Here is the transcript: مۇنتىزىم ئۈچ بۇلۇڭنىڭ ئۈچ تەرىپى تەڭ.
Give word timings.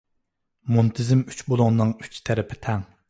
مۇنتىزىم 0.77 1.21
ئۈچ 1.33 1.43
بۇلۇڭنىڭ 1.53 1.93
ئۈچ 2.07 2.19
تەرىپى 2.31 2.59
تەڭ. 2.67 2.89